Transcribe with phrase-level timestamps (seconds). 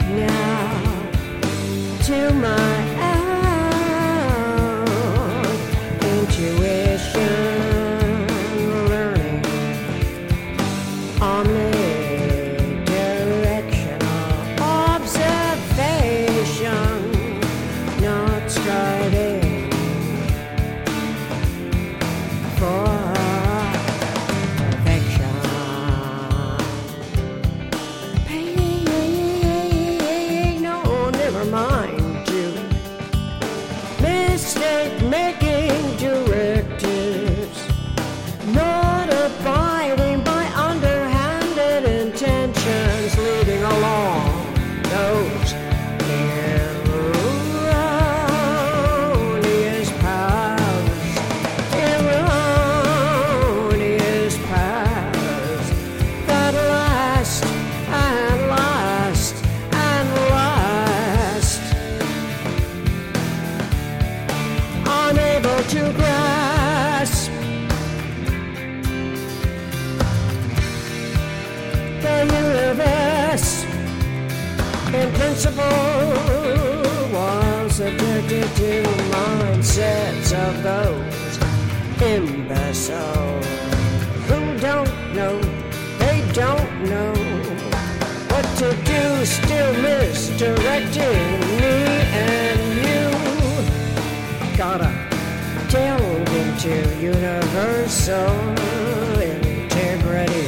[0.00, 1.10] now
[2.04, 2.71] to my
[34.54, 35.51] Mistake making
[65.72, 67.30] to grasp.
[72.02, 73.64] The universe
[74.92, 76.02] in principle
[77.16, 81.34] was addicted to mindsets of those
[82.02, 83.46] imbeciles
[84.28, 85.40] who don't know
[85.98, 87.14] they don't know
[88.28, 91.41] what to do still misdirecting
[97.82, 98.30] universal
[99.20, 100.46] integrity.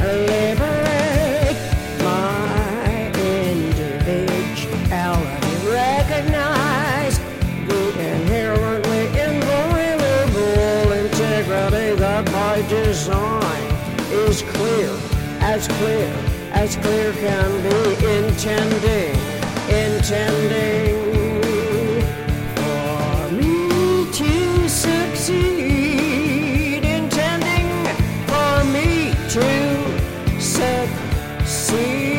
[0.00, 1.56] Liberate
[2.02, 5.54] my individuality.
[5.70, 7.20] Recognize
[7.68, 13.70] the inherently inviolable integrity that by design
[14.10, 14.90] is clear,
[15.40, 16.12] as clear
[16.52, 19.16] as clear can be, intending,
[19.68, 20.35] intending
[31.76, 32.15] sweet.